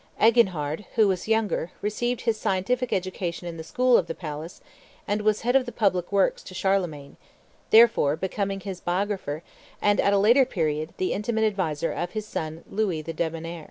Eginhard, 0.19 0.85
who 0.95 1.07
was 1.07 1.27
younger, 1.27 1.73
received 1.83 2.21
his 2.21 2.35
scientific 2.35 2.91
education 2.91 3.45
in 3.47 3.57
the 3.57 3.63
school 3.63 3.95
of 3.99 4.07
the 4.07 4.15
palace, 4.15 4.59
and 5.07 5.21
was 5.21 5.41
head 5.41 5.55
of 5.55 5.67
the 5.67 5.71
public 5.71 6.11
works 6.11 6.41
to 6.41 6.55
Charlemagne, 6.55 7.17
before 7.69 8.15
becoming 8.15 8.61
his 8.61 8.81
biographer, 8.81 9.43
and, 9.79 10.01
at 10.01 10.11
a 10.11 10.17
later 10.17 10.43
period, 10.43 10.95
the 10.97 11.13
intimate 11.13 11.43
adviser 11.43 11.91
of 11.91 12.13
his 12.13 12.25
son 12.25 12.63
Louis 12.67 13.03
the 13.03 13.13
Debonnair. 13.13 13.59